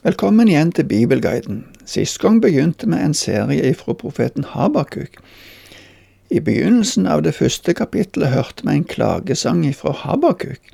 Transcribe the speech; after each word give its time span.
Velkommen 0.00 0.48
igjen 0.48 0.70
til 0.72 0.86
Bibelguiden. 0.88 1.58
Sist 1.84 2.22
gang 2.22 2.38
begynte 2.40 2.86
vi 2.88 2.96
en 2.96 3.12
serie 3.12 3.66
ifra 3.68 3.92
profeten 3.92 4.46
Habakuk. 4.48 5.18
I 6.32 6.40
begynnelsen 6.40 7.04
av 7.04 7.20
det 7.26 7.34
første 7.36 7.74
kapittelet 7.76 8.32
hørte 8.32 8.64
vi 8.64 8.78
en 8.78 8.86
klagesang 8.88 9.60
ifra 9.68 9.92
Habakuk. 9.92 10.70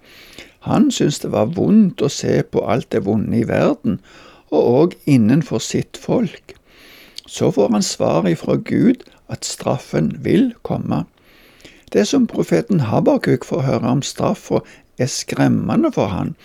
Han 0.68 0.92
syntes 0.94 1.18
det 1.24 1.32
var 1.32 1.50
vondt 1.56 2.04
å 2.06 2.10
se 2.18 2.36
på 2.46 2.62
alt 2.70 2.86
det 2.94 3.02
vonde 3.08 3.40
i 3.40 3.48
verden, 3.48 3.98
og 4.54 4.70
òg 4.76 4.94
innenfor 5.10 5.58
sitt 5.58 5.98
folk. 5.98 6.54
Så 7.26 7.50
får 7.50 7.74
han 7.74 7.82
svar 7.82 8.30
ifra 8.30 8.54
Gud 8.62 9.02
at 9.26 9.42
straffen 9.42 10.12
vil 10.22 10.52
komme. 10.62 11.02
Det 11.90 12.06
som 12.06 12.30
profeten 12.30 12.86
Habakuk 12.92 13.42
får 13.42 13.66
høre 13.66 13.90
om 13.98 14.06
straffa, 14.06 14.62
er 15.02 15.10
skremmende 15.10 15.90
for 15.92 16.14
han, 16.14 16.36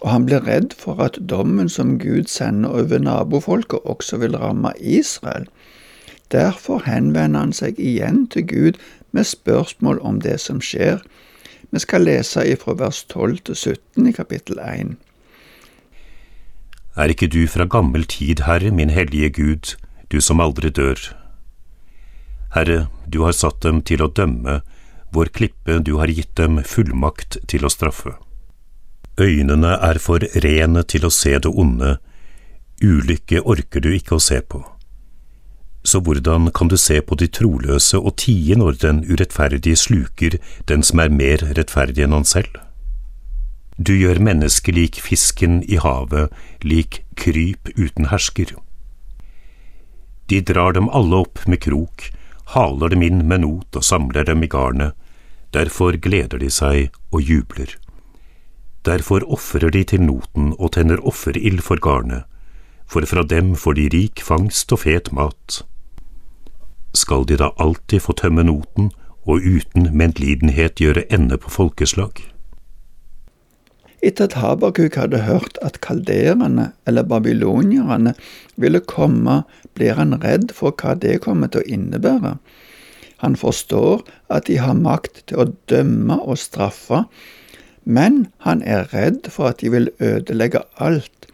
og 0.00 0.10
han 0.10 0.26
blir 0.26 0.44
redd 0.46 0.74
for 0.78 1.00
at 1.04 1.18
dommen 1.30 1.68
som 1.68 1.98
Gud 1.98 2.28
sender 2.28 2.70
over 2.70 2.98
nabofolket, 2.98 3.80
også 3.84 4.16
vil 4.22 4.36
ramme 4.36 4.72
Israel. 4.80 5.46
Derfor 6.32 6.82
henvender 6.86 7.40
han 7.40 7.52
seg 7.52 7.78
igjen 7.78 8.26
til 8.30 8.46
Gud 8.46 8.80
med 9.12 9.24
spørsmål 9.24 10.00
om 10.00 10.20
det 10.20 10.38
som 10.40 10.60
skjer. 10.60 11.02
Vi 11.70 11.78
skal 11.78 12.06
lese 12.06 12.46
ifra 12.46 12.74
vers 12.78 13.04
12 13.04 13.38
til 13.50 13.56
17 13.56 14.08
i 14.08 14.12
kapittel 14.12 14.58
1. 14.58 14.96
Er 16.96 17.12
ikke 17.12 17.30
du 17.30 17.46
fra 17.46 17.64
gammel 17.64 18.04
tid, 18.04 18.42
Herre, 18.46 18.70
min 18.70 18.90
hellige 18.90 19.30
Gud, 19.30 19.76
du 20.12 20.20
som 20.20 20.40
aldri 20.40 20.70
dør? 20.70 20.98
Herre, 22.54 22.88
du 23.12 23.22
har 23.22 23.32
satt 23.32 23.62
dem 23.62 23.82
til 23.82 24.02
å 24.02 24.10
dømme, 24.10 24.60
vår 25.14 25.30
klippe 25.34 25.78
du 25.86 25.96
har 25.98 26.10
gitt 26.10 26.34
dem 26.38 26.58
fullmakt 26.66 27.38
til 27.50 27.66
å 27.66 27.70
straffe. 27.70 28.16
Øynene 29.18 29.74
er 29.82 29.98
for 29.98 30.22
rene 30.44 30.82
til 30.82 31.04
å 31.04 31.10
se 31.10 31.38
det 31.38 31.50
onde, 31.50 31.96
ulykke 32.82 33.42
orker 33.42 33.80
du 33.80 33.90
ikke 33.92 34.16
å 34.16 34.22
se 34.22 34.40
på. 34.40 34.62
Så 35.84 36.00
hvordan 36.04 36.50
kan 36.52 36.68
du 36.68 36.76
se 36.76 37.00
på 37.00 37.16
de 37.16 37.26
troløse 37.28 37.98
og 37.98 38.16
tie 38.20 38.56
når 38.56 38.80
den 38.82 39.04
urettferdige 39.08 39.76
sluker 39.76 40.36
den 40.68 40.82
som 40.84 41.00
er 41.00 41.12
mer 41.12 41.44
rettferdig 41.56 42.04
enn 42.04 42.16
han 42.16 42.28
selv? 42.28 42.58
Du 43.80 43.94
gjør 43.96 44.20
mennesket 44.20 44.76
lik 44.76 45.00
fisken 45.00 45.62
i 45.64 45.78
havet, 45.80 46.28
lik 46.60 47.00
kryp 47.16 47.72
uten 47.78 48.10
hersker. 48.12 48.52
De 50.28 50.40
drar 50.44 50.76
dem 50.76 50.90
alle 50.92 51.22
opp 51.24 51.46
med 51.48 51.62
krok, 51.64 52.10
haler 52.52 52.92
dem 52.92 53.02
inn 53.02 53.24
med 53.28 53.40
not 53.46 53.76
og 53.76 53.86
samler 53.86 54.28
dem 54.28 54.44
i 54.44 54.50
garnet, 54.52 54.92
derfor 55.56 55.96
gleder 55.96 56.38
de 56.38 56.50
seg 56.52 56.92
og 57.10 57.24
jubler. 57.24 57.72
Derfor 58.84 59.24
ofrer 59.28 59.70
de 59.70 59.84
til 59.84 60.00
noten 60.00 60.54
og 60.58 60.72
tenner 60.76 61.02
offerild 61.06 61.60
for 61.66 61.80
garnet, 61.80 62.24
for 62.88 63.04
fra 63.06 63.22
dem 63.22 63.52
får 63.56 63.76
de 63.76 63.88
rik 63.92 64.22
fangst 64.24 64.72
og 64.72 64.82
fet 64.86 65.12
mat. 65.12 65.60
Skal 66.96 67.26
de 67.28 67.36
da 67.38 67.52
alltid 67.60 68.00
få 68.06 68.16
tømme 68.16 68.42
noten 68.48 68.90
og 69.28 69.44
uten 69.44 69.90
medlidenhet 69.94 70.80
gjøre 70.80 71.04
ende 71.12 71.36
på 71.38 71.52
folkeslag? 71.52 72.24
Etter 74.00 74.30
at 74.30 74.38
Habakuk 74.40 74.96
hadde 74.96 75.26
hørt 75.26 75.58
at 75.60 75.82
kalderene, 75.84 76.70
eller 76.88 77.04
babylonierne, 77.04 78.14
ville 78.56 78.80
komme, 78.80 79.42
blir 79.76 80.00
han 80.00 80.16
redd 80.24 80.54
for 80.56 80.72
hva 80.72 80.94
det 80.96 81.20
kommer 81.26 81.52
til 81.52 81.60
å 81.60 81.68
innebære. 81.68 82.38
Han 83.20 83.36
forstår 83.36 84.00
at 84.32 84.48
de 84.48 84.56
har 84.56 84.78
makt 84.78 85.20
til 85.28 85.42
å 85.42 85.50
dømme 85.68 86.16
og 86.24 86.40
straffe, 86.40 87.04
men 87.84 88.26
han 88.38 88.62
er 88.62 88.94
redd 88.94 89.30
for 89.30 89.48
at 89.48 89.60
de 89.60 89.70
vil 89.70 89.90
ødelegge 90.00 90.60
alt. 90.76 91.26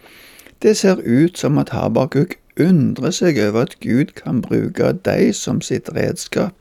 Det 0.62 0.76
ser 0.76 0.96
ut 1.04 1.38
som 1.38 1.58
at 1.58 1.68
Habakuk 1.68 2.36
undrer 2.60 3.12
seg 3.12 3.38
over 3.48 3.66
at 3.66 3.76
Gud 3.80 4.14
kan 4.16 4.40
bruke 4.42 4.92
deg 5.04 5.34
som 5.36 5.60
sitt 5.60 5.90
redskap, 5.94 6.54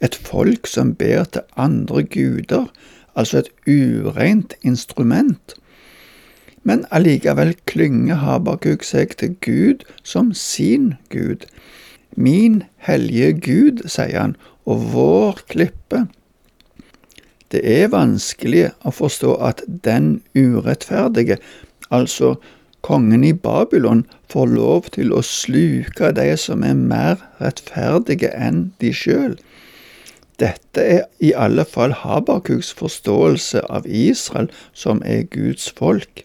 et 0.00 0.14
folk 0.14 0.66
som 0.66 0.94
ber 0.94 1.24
til 1.24 1.42
andre 1.56 2.02
guder, 2.02 2.66
altså 3.16 3.42
et 3.42 3.50
ureint 3.66 4.54
instrument. 4.62 5.54
Men 6.62 6.84
allikevel 6.90 7.54
klynger 7.66 8.22
Habakuk 8.22 8.84
seg 8.86 9.16
til 9.20 9.36
Gud 9.44 9.84
som 10.02 10.32
sin 10.34 10.94
Gud. 11.12 11.44
Min 12.16 12.62
hellige 12.86 13.32
Gud, 13.40 13.84
sier 13.88 14.20
han, 14.20 14.36
og 14.64 14.92
vår 14.94 15.42
klippe. 15.48 16.06
Det 17.54 17.60
er 17.70 17.92
vanskelig 17.92 18.64
å 18.82 18.90
forstå 18.90 19.36
at 19.46 19.60
den 19.86 20.06
urettferdige, 20.34 21.36
altså 21.94 22.32
kongen 22.82 23.22
i 23.22 23.30
Babylon, 23.30 24.00
får 24.26 24.48
lov 24.50 24.88
til 24.96 25.12
å 25.14 25.20
sluke 25.22 26.08
de 26.16 26.32
som 26.40 26.64
er 26.66 26.74
mer 26.74 27.20
rettferdige 27.38 28.32
enn 28.34 28.72
de 28.82 28.90
sjøl. 28.90 29.36
Dette 30.42 30.82
er 30.82 31.04
i 31.22 31.30
alle 31.38 31.62
fall 31.62 31.94
Habakuks 32.00 32.72
forståelse 32.74 33.62
av 33.70 33.86
Israel, 33.86 34.50
som 34.72 35.04
er 35.06 35.22
Guds 35.30 35.68
folk. 35.78 36.24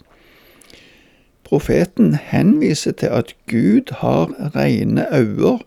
Profeten 1.45 2.15
henviser 2.31 2.97
til 2.97 3.13
at 3.19 3.35
Gud 3.53 3.93
har 4.01 4.33
rene 4.57 5.05
øyne, 5.13 5.59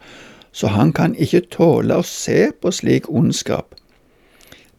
så 0.50 0.74
han 0.74 0.90
kan 0.90 1.14
ikke 1.14 1.44
tåle 1.54 2.02
å 2.02 2.08
se 2.08 2.48
på 2.58 2.74
slik 2.74 3.06
ondskap 3.06 3.78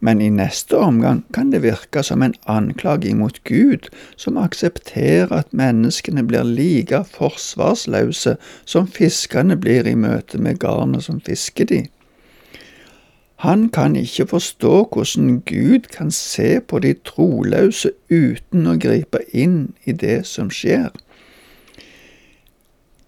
men 0.03 0.21
i 0.21 0.27
neste 0.29 0.75
omgang 0.77 1.21
kan 1.33 1.53
det 1.53 1.61
virke 1.63 2.03
som 2.03 2.23
en 2.25 2.35
anklage 2.49 3.13
mot 3.15 3.37
Gud, 3.47 3.87
som 4.19 4.37
aksepterer 4.37 5.31
at 5.31 5.55
menneskene 5.55 6.25
blir 6.27 6.43
like 6.43 7.05
forsvarsløse 7.15 8.35
som 8.65 8.89
fiskene 8.91 9.55
blir 9.55 9.87
i 9.87 9.95
møte 9.95 10.41
med 10.43 10.59
garnet 10.59 11.07
som 11.07 11.21
fisker 11.23 11.69
de. 11.71 11.85
Han 13.43 13.69
kan 13.69 13.95
ikke 13.99 14.27
forstå 14.27 14.75
hvordan 14.91 15.39
Gud 15.47 15.87
kan 15.91 16.11
se 16.11 16.59
på 16.59 16.79
de 16.83 16.93
troløse 17.07 17.91
uten 18.11 18.67
å 18.67 18.77
gripe 18.79 19.19
inn 19.31 19.73
i 19.83 19.95
det 19.95 20.21
som 20.27 20.51
skjer. 20.51 20.91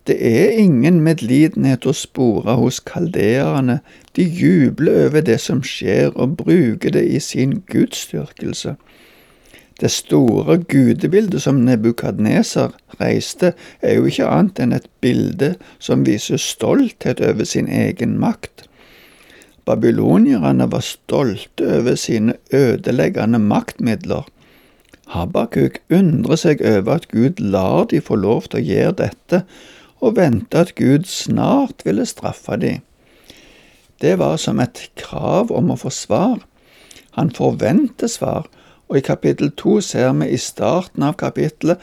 Det 0.08 0.18
er 0.22 0.58
ingen 0.62 1.00
medlidenhet 1.02 1.86
å 1.90 1.94
spore 1.98 2.54
hos 2.60 2.78
kaldeerne, 2.86 3.80
de 4.14 4.22
jubler 4.24 5.08
over 5.08 5.24
det 5.26 5.40
som 5.42 5.64
skjer 5.66 6.12
og 6.14 6.38
bruker 6.44 6.94
det 6.94 7.08
i 7.10 7.20
sin 7.20 7.64
gudsdyrkelse. 7.72 8.76
Det 9.82 9.90
store 9.92 10.60
gudebildet 10.72 11.42
som 11.42 11.64
Nebukadneser 11.66 12.78
reiste, 13.02 13.56
er 13.82 13.98
jo 13.98 14.06
ikke 14.08 14.30
annet 14.30 14.62
enn 14.62 14.78
et 14.78 14.88
bilde 15.04 15.56
som 15.84 16.06
viser 16.08 16.40
stolthet 16.40 17.20
over 17.20 17.50
sin 17.50 17.68
egen 17.68 18.16
makt. 18.22 18.70
Babylonierne 19.66 20.70
var 20.72 20.86
stolte 20.86 21.66
over 21.80 21.98
sine 21.98 22.38
ødeleggende 22.54 23.42
maktmidler. 23.42 24.30
Habakuk 25.12 25.82
undrer 25.94 26.40
seg 26.40 26.62
over 26.62 27.02
at 27.02 27.10
Gud 27.10 27.42
lar 27.42 27.90
de 27.90 28.00
få 28.02 28.16
lov 28.22 28.48
til 28.52 28.62
å 28.62 28.68
gjøre 28.70 29.00
dette, 29.02 29.42
og 30.06 30.18
vente 30.20 30.62
at 30.62 30.76
Gud 30.78 31.08
snart 31.10 31.82
ville 31.86 32.06
straffe 32.06 32.58
dem. 32.62 32.84
Det 34.02 34.18
var 34.20 34.38
som 34.38 34.60
et 34.60 34.90
krav 35.00 35.52
om 35.56 35.72
å 35.72 35.80
få 35.80 35.90
svar. 35.94 36.44
Han 37.18 37.32
forventer 37.34 38.12
svar, 38.12 38.50
og 38.88 39.00
i 39.00 39.06
kapittel 39.06 39.54
to 39.58 39.80
ser 39.82 40.12
vi 40.20 40.30
i 40.36 40.42
starten 40.42 41.06
av 41.08 41.16
kapittelet 41.18 41.82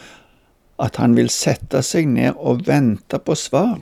at 0.82 0.98
han 1.00 1.16
vil 1.16 1.30
sette 1.32 1.82
seg 1.86 2.10
ned 2.10 2.38
og 2.38 2.66
vente 2.68 3.18
på 3.18 3.34
svar. 3.38 3.80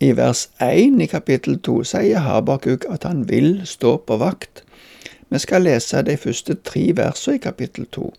I 0.00 0.12
vers 0.16 0.48
1 0.62 1.00
i 1.00 1.08
kapittel 1.08 1.58
2 1.64 1.76
sier 1.88 2.24
Habakuk 2.24 2.86
at 2.92 3.06
han 3.08 3.24
vil 3.28 3.62
stå 3.68 3.96
på 4.06 4.18
vakt. 4.20 4.64
Vi 5.30 5.40
skal 5.40 5.64
lese 5.66 6.02
de 6.06 6.16
første 6.20 6.56
tre 6.66 6.90
versene 6.96 7.38
i 7.38 7.42
kapittel 7.42 7.86
2. 7.94 8.10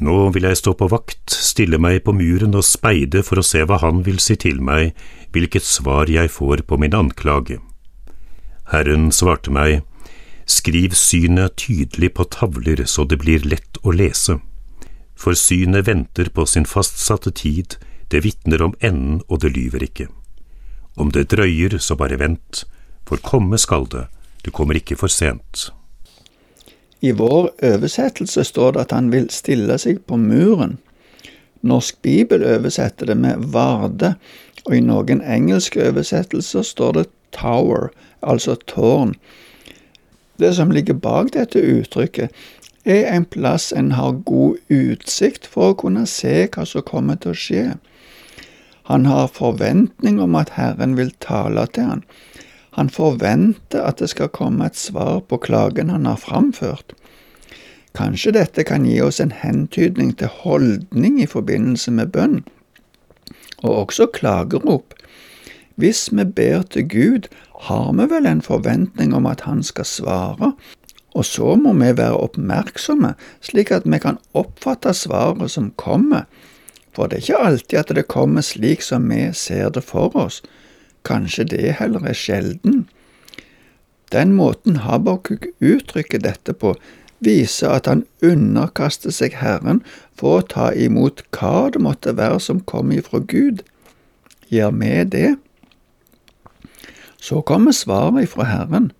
Nå 0.00 0.30
vil 0.32 0.46
jeg 0.48 0.56
stå 0.56 0.72
på 0.80 0.88
vakt, 0.88 1.28
stille 1.28 1.76
meg 1.76 1.98
på 2.06 2.14
muren 2.16 2.56
og 2.56 2.64
speide 2.64 3.20
for 3.26 3.40
å 3.40 3.44
se 3.44 3.60
hva 3.68 3.76
han 3.82 4.00
vil 4.06 4.20
si 4.22 4.38
til 4.40 4.62
meg, 4.64 4.94
hvilket 5.34 5.66
svar 5.66 6.08
jeg 6.08 6.32
får 6.32 6.64
på 6.68 6.78
min 6.80 6.96
anklage. 6.96 7.58
Herren 8.72 9.10
svarte 9.12 9.52
meg, 9.52 9.82
skriv 10.48 10.96
synet 10.96 11.58
tydelig 11.60 12.14
på 12.16 12.24
tavler 12.32 12.86
så 12.88 13.04
det 13.04 13.20
blir 13.20 13.44
lett 13.44 13.76
å 13.84 13.92
lese, 13.92 14.38
for 15.12 15.36
synet 15.36 15.84
venter 15.90 16.30
på 16.32 16.46
sin 16.48 16.64
fastsatte 16.64 17.34
tid, 17.36 17.76
det 18.08 18.24
vitner 18.24 18.64
om 18.64 18.72
enden 18.80 19.20
og 19.28 19.42
det 19.44 19.52
lyver 19.52 19.84
ikke. 19.84 20.08
Om 20.96 21.12
det 21.12 21.28
drøyer, 21.34 21.76
så 21.78 21.94
bare 21.94 22.18
vent, 22.18 22.64
for 23.06 23.20
komme 23.20 23.60
skal 23.60 23.84
det, 23.92 24.06
du 24.42 24.50
kommer 24.50 24.80
ikke 24.80 24.96
for 24.96 25.12
sent. 25.12 25.68
I 27.00 27.12
vår 27.16 27.50
oversettelse 27.64 28.44
står 28.44 28.72
det 28.72 28.86
at 28.86 28.92
han 28.92 29.10
vil 29.12 29.30
stille 29.32 29.78
seg 29.80 30.02
på 30.06 30.18
muren. 30.20 30.78
Norsk 31.60 32.00
bibel 32.04 32.44
oversetter 32.44 33.08
det 33.08 33.16
med 33.20 33.50
varde, 33.52 34.14
og 34.66 34.76
i 34.76 34.84
noen 34.84 35.22
engelske 35.24 35.82
oversettelser 35.88 36.64
står 36.64 36.96
det 36.98 37.06
tower, 37.36 37.88
altså 38.20 38.56
tårn. 38.68 39.14
Det 40.40 40.54
som 40.56 40.72
ligger 40.72 40.96
bak 40.96 41.32
dette 41.36 41.60
uttrykket, 41.60 42.32
er 42.84 43.08
en 43.12 43.26
plass 43.28 43.72
en 43.76 43.92
har 43.92 44.22
god 44.24 44.56
utsikt 44.72 45.46
for 45.46 45.72
å 45.72 45.78
kunne 45.82 46.06
se 46.08 46.46
hva 46.48 46.64
som 46.68 46.84
kommer 46.84 47.20
til 47.20 47.34
å 47.34 47.40
skje. 47.40 47.64
Han 48.88 49.04
har 49.06 49.28
forventning 49.28 50.20
om 50.20 50.34
at 50.34 50.56
Herren 50.56 50.96
vil 50.96 51.12
tale 51.20 51.66
til 51.74 51.90
han. 51.92 52.04
Han 52.78 52.90
forventer 52.90 53.82
at 53.82 53.98
det 53.98 54.10
skal 54.12 54.30
komme 54.34 54.66
et 54.66 54.78
svar 54.78 55.20
på 55.26 55.40
klagen 55.42 55.90
han 55.90 56.06
har 56.06 56.20
framført. 56.22 56.94
Kanskje 57.98 58.32
dette 58.36 58.62
kan 58.64 58.86
gi 58.86 59.00
oss 59.02 59.18
en 59.20 59.32
hentydning 59.34 60.12
til 60.18 60.30
holdning 60.44 61.18
i 61.22 61.26
forbindelse 61.26 61.90
med 61.90 62.12
bønn, 62.14 62.42
og 63.62 63.86
også 63.86 64.06
klagerop. 64.14 64.94
Hvis 65.74 66.08
vi 66.12 66.24
ber 66.24 66.62
til 66.62 66.86
Gud, 66.88 67.26
har 67.66 67.90
vi 67.92 68.06
vel 68.10 68.26
en 68.26 68.42
forventning 68.42 69.14
om 69.14 69.26
at 69.26 69.40
Han 69.40 69.62
skal 69.62 69.84
svare, 69.84 70.52
og 71.14 71.24
så 71.24 71.56
må 71.56 71.72
vi 71.72 71.96
være 71.96 72.16
oppmerksomme, 72.16 73.14
slik 73.40 73.70
at 73.70 73.82
vi 73.84 73.98
kan 73.98 74.18
oppfatte 74.34 74.94
svaret 74.94 75.50
som 75.50 75.72
kommer, 75.76 76.28
for 76.94 77.06
det 77.06 77.18
er 77.18 77.22
ikke 77.22 77.46
alltid 77.46 77.78
at 77.78 77.94
det 77.96 78.08
kommer 78.08 78.40
slik 78.40 78.82
som 78.82 79.10
vi 79.10 79.32
ser 79.32 79.70
det 79.70 79.82
for 79.84 80.14
oss, 80.16 80.42
kanskje 81.06 81.46
det 81.52 81.76
heller 81.80 82.04
er 82.06 82.16
sjelden. 82.16 82.86
Den 84.12 84.32
måten 84.34 84.82
Habakuk 84.84 85.46
uttrykker 85.60 86.18
dette 86.18 86.52
på, 86.52 86.74
viser 87.20 87.76
at 87.76 87.86
han 87.86 88.04
underkaster 88.24 89.12
seg 89.14 89.36
Herren 89.38 89.82
for 90.18 90.40
å 90.40 90.46
ta 90.54 90.70
imot 90.72 91.22
hva 91.36 91.68
det 91.70 91.82
måtte 91.84 92.16
være 92.18 92.40
som 92.42 92.64
kom 92.64 92.92
ifra 92.96 93.20
Gud. 93.20 93.62
Gjør 94.50 94.72
vi 94.80 94.94
det? 95.12 95.34
Så 97.20 97.42
kommer 97.46 97.76
svaret 97.76 98.24
ifra 98.24 98.48
Herren. 98.48 98.90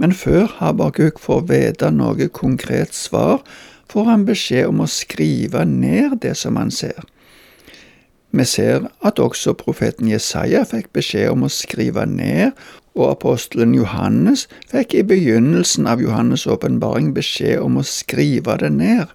Men 0.00 0.14
før 0.16 0.48
Habakuk 0.58 1.20
får 1.20 1.46
vite 1.50 1.90
noe 1.92 2.28
konkret 2.32 2.96
svar, 2.96 3.42
får 3.92 4.08
han 4.08 4.26
beskjed 4.26 4.70
om 4.70 4.82
å 4.82 4.90
skrive 4.90 5.66
ned 5.68 6.22
det 6.24 6.34
som 6.40 6.56
han 6.56 6.72
ser. 6.72 7.04
Vi 8.32 8.44
ser 8.48 8.86
at 9.04 9.18
også 9.20 9.52
profeten 9.60 10.08
Jesaja 10.08 10.62
fikk 10.64 10.88
beskjed 10.96 11.34
om 11.34 11.44
å 11.44 11.52
skrive 11.52 12.06
ned, 12.08 12.56
og 12.96 13.10
apostelen 13.10 13.74
Johannes 13.76 14.46
fikk 14.70 14.94
i 14.96 15.02
begynnelsen 15.08 15.88
av 15.88 16.00
Johannes' 16.00 16.48
åpenbaring 16.48 17.12
beskjed 17.16 17.60
om 17.60 17.76
å 17.80 17.84
skrive 17.84 18.56
det 18.60 18.72
ned. 18.72 19.12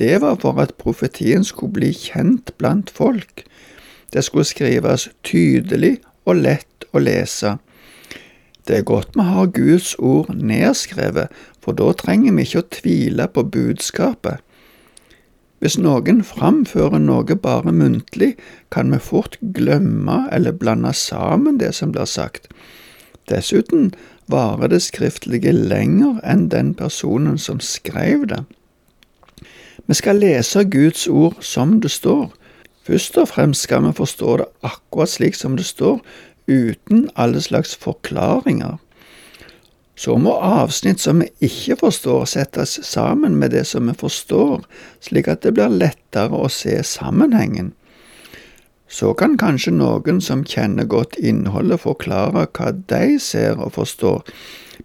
Det 0.00 0.20
var 0.24 0.38
for 0.40 0.60
at 0.60 0.78
profetien 0.80 1.44
skulle 1.44 1.76
bli 1.76 1.92
kjent 1.92 2.54
blant 2.56 2.90
folk. 2.90 3.44
Det 4.12 4.24
skulle 4.24 4.48
skrives 4.48 5.10
tydelig 5.24 5.98
og 6.24 6.40
lett 6.40 6.88
å 6.92 7.00
lese. 7.04 7.58
Det 8.68 8.78
er 8.78 8.88
godt 8.88 9.16
vi 9.16 9.26
har 9.26 9.52
Guds 9.52 9.94
ord 9.98 10.32
nedskrevet, 10.36 11.28
for 11.60 11.76
da 11.76 11.92
trenger 11.98 12.32
vi 12.36 12.46
ikke 12.46 12.62
å 12.62 12.70
tvile 12.80 13.28
på 13.28 13.44
budskapet. 13.44 14.40
Hvis 15.62 15.76
noen 15.78 16.24
framfører 16.26 16.98
noe 16.98 17.36
bare 17.38 17.70
muntlig, 17.70 18.32
kan 18.74 18.90
vi 18.90 18.98
fort 18.98 19.36
glemme 19.54 20.24
eller 20.34 20.56
blande 20.58 20.90
sammen 20.98 21.60
det 21.60 21.70
som 21.78 21.92
blir 21.94 22.08
sagt. 22.10 22.48
Dessuten 23.30 23.92
varer 24.26 24.72
det 24.72 24.80
skriftlige 24.82 25.52
lenger 25.54 26.18
enn 26.26 26.48
den 26.50 26.74
personen 26.74 27.38
som 27.38 27.62
skrev 27.62 28.26
det. 28.32 28.40
Vi 29.86 29.94
skal 29.94 30.18
lese 30.18 30.64
Guds 30.66 31.06
ord 31.06 31.38
som 31.46 31.78
det 31.80 31.94
står. 31.94 32.32
Først 32.82 33.18
og 33.22 33.28
fremst 33.30 33.62
skal 33.62 33.86
vi 33.86 33.94
forstå 34.02 34.36
det 34.42 34.50
akkurat 34.66 35.14
slik 35.14 35.38
som 35.38 35.54
det 35.56 35.68
står, 35.70 36.00
uten 36.50 37.06
alle 37.14 37.38
slags 37.40 37.76
forklaringer. 37.78 38.80
Så 39.94 40.16
må 40.16 40.32
avsnitt 40.40 41.02
som 41.02 41.20
vi 41.20 41.28
ikke 41.44 41.76
forstår, 41.82 42.24
settes 42.30 42.78
sammen 42.86 43.36
med 43.36 43.52
det 43.52 43.66
som 43.68 43.90
vi 43.90 43.94
forstår, 43.98 44.64
slik 45.04 45.28
at 45.28 45.44
det 45.44 45.52
blir 45.58 45.72
lettere 45.72 46.32
å 46.32 46.48
se 46.52 46.78
sammenhengen. 46.86 47.74
Så 48.92 49.14
kan 49.16 49.38
kanskje 49.40 49.72
noen 49.72 50.20
som 50.20 50.44
kjenner 50.44 50.84
godt 50.88 51.16
innholdet, 51.16 51.80
forklare 51.84 52.44
hva 52.44 52.72
de 52.92 53.18
ser 53.20 53.60
og 53.60 53.72
forstår, 53.78 54.20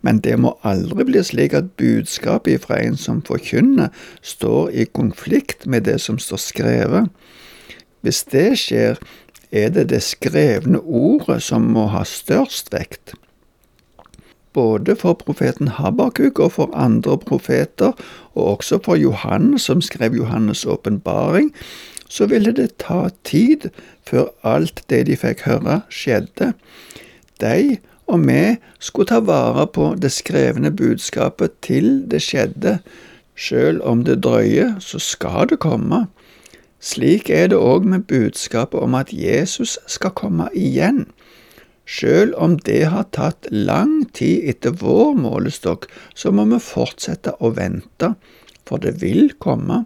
men 0.04 0.22
det 0.24 0.38
må 0.40 0.54
aldri 0.68 1.08
bli 1.08 1.24
slik 1.26 1.56
at 1.58 1.74
budskapet 1.80 2.64
fra 2.64 2.80
en 2.84 2.96
som 3.00 3.20
forkynner, 3.28 3.92
står 4.22 4.72
i 4.72 4.88
konflikt 4.92 5.66
med 5.66 5.88
det 5.88 6.00
som 6.04 6.20
står 6.20 6.44
skrevet. 6.44 7.12
Hvis 8.04 8.24
det 8.32 8.50
skjer, 8.62 9.00
er 9.52 9.72
det 9.76 9.88
det 9.92 10.04
skrevne 10.04 10.80
ordet 10.84 11.42
som 11.44 11.68
må 11.74 11.88
ha 11.92 12.04
størst 12.08 12.72
vekt. 12.76 13.16
Både 14.58 14.96
for 14.98 15.14
profeten 15.22 15.70
Habakuk 15.78 16.40
og 16.42 16.56
for 16.56 16.74
andre 16.74 17.18
profeter, 17.22 17.94
og 18.34 18.58
også 18.58 18.80
for 18.86 18.98
Johannes 18.98 19.68
som 19.70 19.84
skrev 19.86 20.18
Johannes' 20.18 20.66
åpenbaring, 20.66 21.52
så 22.10 22.26
ville 22.26 22.52
det 22.56 22.80
ta 22.82 23.10
tid 23.24 23.70
før 24.08 24.32
alt 24.44 24.82
det 24.90 25.06
de 25.12 25.20
fikk 25.20 25.46
høre, 25.46 25.82
skjedde. 25.94 26.56
De 27.42 27.78
og 28.08 28.28
vi 28.28 28.56
skulle 28.80 29.08
ta 29.08 29.20
vare 29.20 29.68
på 29.68 29.92
det 30.02 30.12
skrevne 30.16 30.72
budskapet 30.72 31.52
til 31.62 32.06
det 32.12 32.22
skjedde. 32.24 32.78
Sjøl 33.36 33.82
om 33.82 34.04
det 34.08 34.22
drøyer, 34.24 34.80
så 34.80 35.00
skal 35.00 35.50
det 35.52 35.60
komme. 35.60 36.08
Slik 36.80 37.30
er 37.30 37.50
det 37.52 37.60
òg 37.60 37.84
med 37.84 38.08
budskapet 38.08 38.80
om 38.80 38.96
at 38.96 39.12
Jesus 39.14 39.78
skal 39.88 40.16
komme 40.16 40.48
igjen. 40.56 41.06
Sjøl 41.88 42.34
om 42.36 42.58
det 42.68 42.82
har 42.92 43.08
tatt 43.16 43.48
lang 43.52 44.02
tid 44.18 44.50
etter 44.52 44.76
vår 44.82 45.16
målestokk, 45.16 45.88
så 46.14 46.34
må 46.36 46.44
vi 46.52 46.60
fortsette 46.60 47.38
å 47.40 47.54
vente, 47.56 48.14
for 48.68 48.84
det 48.84 48.98
vil 49.04 49.32
komme. 49.40 49.86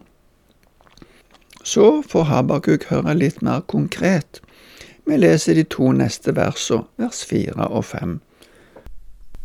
Så 1.62 2.02
får 2.02 2.26
Habakuk 2.32 2.90
høre 2.90 3.14
litt 3.14 3.44
mer 3.46 3.62
konkret. 3.70 4.42
Vi 5.06 5.20
leser 5.22 5.60
de 5.60 5.68
to 5.70 5.92
neste 5.94 6.34
versene, 6.34 6.90
vers 6.98 7.22
fire 7.30 7.70
og 7.70 7.86
fem. 7.94 8.18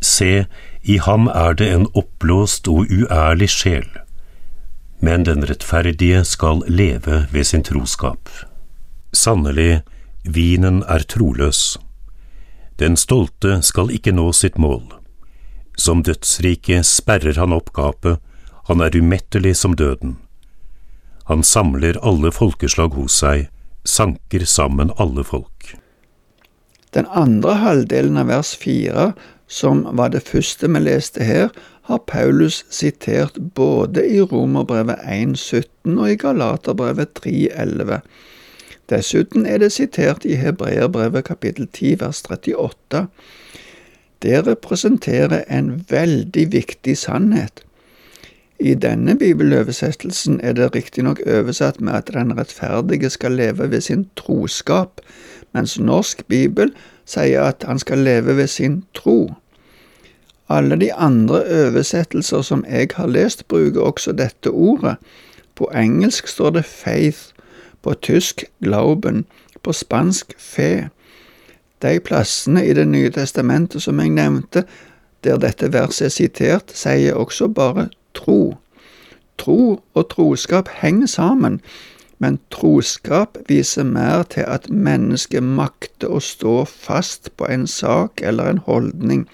Se, 0.01 0.47
i 0.83 0.97
ham 1.05 1.29
er 1.29 1.57
det 1.61 1.69
en 1.75 1.87
oppblåst 1.93 2.69
og 2.73 2.89
uærlig 2.89 3.53
sjel 3.53 3.89
men 4.99 5.25
den 5.25 5.45
rettferdige 5.45 6.25
skal 6.25 6.63
leve 6.69 7.27
ved 7.33 7.45
sin 7.45 7.63
troskap. 7.63 8.29
Sannelig, 9.13 9.83
vinen 10.25 10.83
er 10.89 11.05
troløs. 11.09 11.79
Den 12.77 12.97
stolte 13.01 13.63
skal 13.65 13.91
ikke 13.95 14.13
nå 14.13 14.31
sitt 14.37 14.59
mål. 14.61 14.85
Som 15.77 16.03
dødsrike 16.05 16.83
sperrer 16.85 17.39
han 17.41 17.55
opp 17.57 17.73
gapet, 17.77 18.21
han 18.69 18.83
er 18.85 18.97
umettelig 18.97 19.55
som 19.57 19.77
døden. 19.77 20.17
Han 21.27 21.43
samler 21.43 21.99
alle 22.07 22.33
folkeslag 22.33 22.95
hos 22.95 23.17
seg, 23.23 23.49
sanker 23.87 24.45
sammen 24.45 24.93
alle 25.01 25.25
folk. 25.25 25.73
Den 26.95 27.09
andre 27.13 27.57
halvdelen 27.61 28.21
av 28.21 28.31
vers 28.31 28.53
fire, 28.57 29.11
som 29.47 29.85
var 29.99 30.13
det 30.15 30.25
første 30.29 30.69
vi 30.71 30.83
leste 30.85 31.25
her, 31.25 31.51
har 31.87 32.05
Paulus 32.11 32.65
sitert 32.71 33.37
både 33.55 34.03
i 34.07 34.21
Romerbrevet 34.21 35.03
1,17 35.07 35.97
og 35.97 36.09
i 36.11 36.17
Galaterbrevet 36.19 37.13
3,11. 37.21 38.01
Dessuten 38.91 39.47
er 39.47 39.59
det 39.59 39.73
sitert 39.73 40.25
i 40.25 40.37
Hebreerbrevet 40.39 41.25
kapittel 41.25 41.67
10 41.73 42.01
vers 42.01 42.23
38. 42.31 43.07
Det 44.23 44.47
representerer 44.47 45.45
en 45.51 45.85
veldig 45.91 46.53
viktig 46.53 46.99
sannhet. 46.99 47.65
I 48.61 48.75
denne 48.75 49.19
bibeloversettelsen 49.19 50.41
er 50.41 50.53
det 50.53 50.75
riktignok 50.75 51.21
oversatt 51.27 51.81
med 51.81 51.93
at 51.93 52.13
den 52.15 52.39
rettferdige 52.39 53.11
skal 53.11 53.33
leve 53.33 53.71
ved 53.71 53.81
sin 53.81 54.07
troskap, 54.17 55.01
mens 55.53 55.79
norsk 55.79 56.23
bibel 56.29 56.73
sier 57.05 57.43
at 57.43 57.67
han 57.69 57.79
skal 57.79 57.99
leve 57.99 58.37
ved 58.37 58.47
sin 58.47 58.85
tro. 58.95 59.35
Alle 60.49 60.79
de 60.81 60.93
andre 60.95 61.43
oversettelser 61.67 62.43
som 62.43 62.65
jeg 62.71 62.89
har 62.95 63.07
lest, 63.07 63.49
bruker 63.49 63.81
også 63.81 64.13
dette 64.13 64.51
ordet. 64.51 64.97
På 65.55 65.71
engelsk 65.75 66.29
står 66.29 66.51
det 66.51 66.65
faith, 66.65 67.36
på 67.87 67.95
tysk 68.03 68.45
glauben, 68.65 69.25
på 69.63 69.73
spansk 69.73 70.35
fe. 70.43 70.89
De 71.83 72.01
plassene 72.03 72.65
i 72.67 72.73
Det 72.75 72.87
nye 72.89 73.11
testamentet 73.15 73.83
som 73.83 74.01
jeg 74.03 74.11
nevnte, 74.11 74.65
der 75.23 75.39
dette 75.39 75.71
verset 75.73 76.07
er 76.07 76.15
sitert, 76.15 76.73
sier 76.75 77.15
også 77.15 77.49
bare 77.49 77.89
tro. 78.15 78.57
Tro 79.39 79.83
og 79.95 80.09
troskap 80.11 80.69
henger 80.81 81.07
sammen, 81.07 81.61
men 82.19 82.41
troskap 82.51 83.39
viser 83.49 83.85
mer 83.85 84.25
til 84.35 84.49
at 84.49 84.67
mennesket 84.71 85.43
makter 85.43 86.11
å 86.11 86.21
stå 86.21 86.65
fast 86.65 87.31
på 87.37 87.47
en 87.47 87.67
sak 87.71 88.23
eller 88.23 88.51
en 88.51 88.63
holdning 88.67 89.27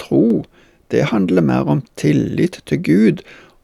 Tro, 0.00 0.44
det 0.90 1.12
handler 1.12 1.44
mer 1.44 1.68
om 1.68 1.82
tillit 1.96 2.62
til 2.66 2.82
Gud 2.82 3.22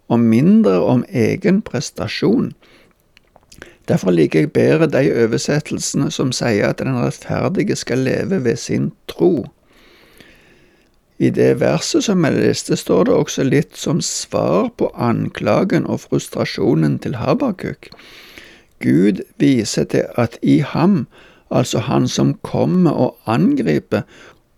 og 0.08 0.20
mindre 0.20 0.78
om 0.84 1.04
egen 1.08 1.62
prestasjon. 1.62 2.52
Derfor 3.88 4.12
liker 4.12 4.44
jeg 4.44 4.52
bedre 4.52 4.86
de 4.92 5.08
oversettelsene 5.24 6.10
som 6.12 6.32
sier 6.36 6.68
at 6.68 6.82
den 6.82 6.96
rettferdige 6.96 7.76
skal 7.76 8.04
leve 8.04 8.42
ved 8.44 8.56
sin 8.60 8.90
tro. 9.08 9.46
I 11.18 11.30
det 11.34 11.60
verset 11.60 12.04
som 12.04 12.24
jeg 12.24 12.36
leste, 12.36 12.76
står 12.76 13.08
det 13.08 13.14
også 13.14 13.46
litt 13.48 13.76
som 13.76 14.00
svar 14.04 14.68
på 14.78 14.90
anklagen 14.94 15.88
og 15.88 16.04
frustrasjonen 16.04 16.98
til 17.02 17.16
Habakuk. 17.18 17.88
Gud 18.78 19.24
viser 19.42 19.88
til 19.90 20.06
at 20.14 20.38
i 20.42 20.60
ham, 20.62 21.08
altså 21.50 21.82
han 21.88 22.06
som 22.08 22.36
kommer 22.46 22.92
og 22.92 23.16
angriper, 23.26 24.04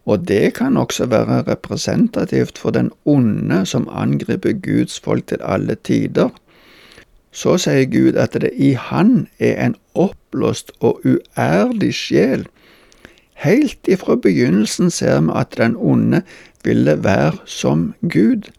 og 0.05 0.29
det 0.29 0.55
kan 0.59 0.77
også 0.77 1.07
være 1.07 1.43
representativt 1.47 2.59
for 2.59 2.71
den 2.77 2.91
onde 3.05 3.65
som 3.67 3.89
angriper 3.89 4.53
Guds 4.53 5.01
folk 5.01 5.27
til 5.27 5.41
alle 5.41 5.77
tider. 5.85 6.29
Så 7.33 7.57
sier 7.63 7.87
Gud 7.87 8.19
at 8.19 8.35
det 8.43 8.51
i 8.57 8.73
Han 8.75 9.29
er 9.39 9.67
en 9.67 9.77
oppblåst 9.95 10.73
og 10.81 11.01
uærlig 11.05 11.95
sjel. 11.95 12.47
Helt 13.41 13.89
ifra 13.89 14.17
begynnelsen 14.17 14.91
ser 14.91 15.21
vi 15.21 15.33
at 15.35 15.55
den 15.57 15.77
onde 15.77 16.23
ville 16.65 17.05
være 17.05 17.39
som 17.47 17.95
Gud. 18.03 18.51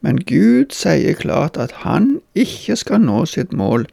Men 0.00 0.22
Gud 0.24 0.70
sier 0.72 1.14
klart 1.18 1.56
at 1.56 1.72
han 1.82 2.20
ikke 2.34 2.76
skal 2.76 3.02
nå 3.02 3.24
sitt 3.26 3.52
mål. 3.52 3.86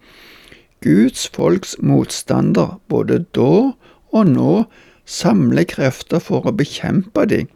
Guds 0.86 1.28
folks 1.28 1.76
motstander 1.82 2.80
både 2.88 3.26
da 3.34 3.74
og 4.14 4.28
nå 4.30 4.66
samler 5.06 5.66
krefter 5.68 6.22
for 6.22 6.46
å 6.46 6.54
bekjempe 6.54 7.26
dem. 7.30 7.50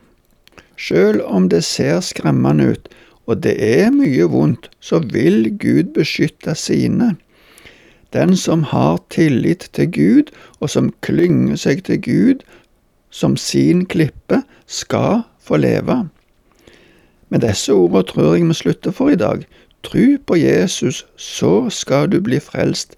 Selv 0.79 1.21
om 1.27 1.49
det 1.51 1.63
ser 1.67 1.99
skremmende 2.01 2.71
ut, 2.73 2.89
og 3.29 3.43
det 3.45 3.55
er 3.61 3.91
mye 3.93 4.25
vondt, 4.25 4.71
så 4.81 4.99
vil 5.13 5.51
Gud 5.61 5.93
beskytte 5.93 6.55
sine. 6.57 7.13
Den 8.13 8.33
som 8.35 8.63
har 8.71 8.97
tillit 9.13 9.69
til 9.73 9.91
Gud, 9.93 10.31
og 10.59 10.71
som 10.73 10.89
klynger 11.05 11.59
seg 11.61 11.83
til 11.85 12.01
Gud 12.01 12.41
som 13.13 13.37
sin 13.37 13.85
klippe, 13.85 14.41
skal 14.65 15.21
få 15.41 15.61
leve. 15.61 16.07
Med 17.29 17.45
disse 17.45 17.73
ordene 17.73 18.03
tror 18.09 18.33
jeg 18.33 18.47
vi 18.49 18.57
slutter 18.57 18.91
for 18.97 19.13
i 19.13 19.19
dag. 19.19 19.45
Tru 19.85 20.17
på 20.25 20.35
Jesus, 20.35 21.05
så 21.15 21.69
skal 21.69 22.09
du 22.09 22.17
bli 22.21 22.39
frelst. 22.41 22.97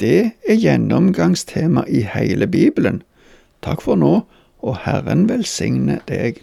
Det 0.00 0.32
er 0.48 0.60
gjennomgangstema 0.60 1.86
i 1.88 2.04
hele 2.04 2.46
Bibelen. 2.46 3.00
Takk 3.64 3.80
for 3.80 3.96
nå, 3.96 4.20
og 4.60 4.76
Herren 4.84 5.24
velsigne 5.32 6.00
deg. 6.08 6.42